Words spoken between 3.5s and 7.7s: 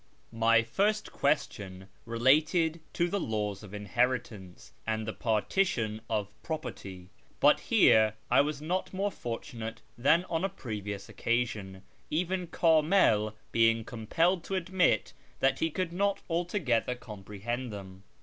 of inheritance and the partition of property, but